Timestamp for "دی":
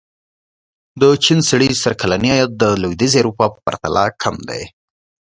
4.49-4.63